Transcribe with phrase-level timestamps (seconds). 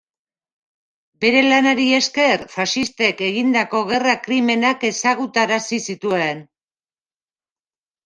[1.25, 6.47] Bere lanari esker faxistek egindako gerra krimenak ezagutarazi zituen.